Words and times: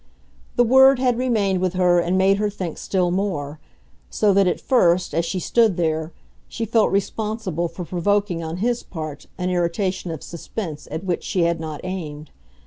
The 0.55 0.63
word 0.63 0.97
had 0.97 1.19
remained 1.19 1.59
with 1.61 1.73
her 1.73 1.99
and 1.99 2.17
made 2.17 2.37
her 2.37 2.49
think 2.49 2.79
still 2.79 3.11
more; 3.11 3.59
so 4.09 4.33
that, 4.33 4.47
at 4.47 4.59
first, 4.59 5.13
as 5.13 5.25
she 5.25 5.39
stood 5.39 5.77
there, 5.77 6.11
she 6.47 6.65
felt 6.65 6.91
responsible 6.91 7.67
for 7.67 7.85
provoking 7.85 8.43
on 8.43 8.57
his 8.57 8.81
part 8.81 9.27
an 9.37 9.51
irritation 9.51 10.09
of 10.09 10.23
suspense 10.23 10.87
at 10.89 11.03
which 11.03 11.23
she 11.23 11.43
had 11.43 11.59
not 11.59 11.81
aimed. 11.83 12.31